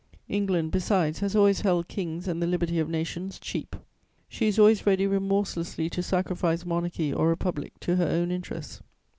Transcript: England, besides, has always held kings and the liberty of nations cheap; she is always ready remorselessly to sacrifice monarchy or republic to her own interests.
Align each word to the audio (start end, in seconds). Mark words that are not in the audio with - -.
England, 0.27 0.71
besides, 0.71 1.19
has 1.19 1.35
always 1.35 1.61
held 1.61 1.87
kings 1.87 2.27
and 2.27 2.41
the 2.41 2.47
liberty 2.47 2.79
of 2.79 2.89
nations 2.89 3.37
cheap; 3.37 3.75
she 4.27 4.47
is 4.47 4.57
always 4.57 4.87
ready 4.87 5.05
remorselessly 5.05 5.91
to 5.91 6.01
sacrifice 6.01 6.65
monarchy 6.65 7.13
or 7.13 7.27
republic 7.29 7.73
to 7.79 7.97
her 7.97 8.07
own 8.07 8.31
interests. 8.31 8.81